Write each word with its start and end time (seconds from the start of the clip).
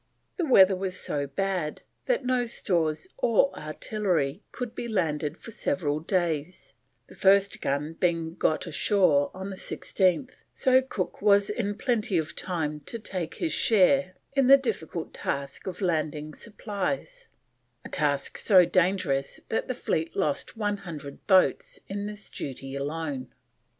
The 0.37 0.47
weather 0.47 0.75
was 0.75 0.99
so 0.99 1.27
bad 1.27 1.83
that 2.07 2.25
no 2.25 2.45
stores 2.47 3.07
or 3.19 3.55
artillery 3.55 4.41
could 4.51 4.73
be 4.73 4.87
landed 4.87 5.37
for 5.37 5.51
several 5.51 5.99
days, 5.99 6.73
the 7.05 7.13
first 7.13 7.61
gun 7.61 7.93
being 7.93 8.33
got 8.33 8.65
ashore 8.65 9.29
on 9.35 9.51
the 9.51 9.55
16th, 9.57 10.31
so 10.55 10.81
Cook 10.81 11.21
was 11.21 11.51
in 11.51 11.77
plenty 11.77 12.17
of 12.17 12.35
time 12.35 12.79
to 12.87 12.97
take 12.97 13.35
his 13.35 13.53
share 13.53 14.15
in 14.33 14.47
the 14.47 14.57
difficult 14.57 15.13
task 15.13 15.67
of 15.67 15.81
landing 15.81 16.33
supplies; 16.33 17.27
a 17.85 17.89
task 17.89 18.39
so 18.39 18.65
dangerous 18.65 19.39
that 19.49 19.67
the 19.67 19.75
fleet 19.75 20.15
lost 20.15 20.57
one 20.57 20.77
hundred 20.77 21.27
boats 21.27 21.79
in 21.87 22.07
this 22.07 22.31
duty 22.31 22.75
alone. 22.75 23.31